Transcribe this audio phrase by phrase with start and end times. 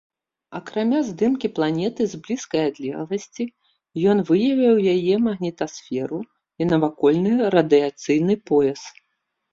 [0.59, 3.45] Акрамя здымкі планеты з блізкай адлегласці,
[4.13, 8.81] ён выявіў яе магнітасферу і навакольны радыяцыйны пояс.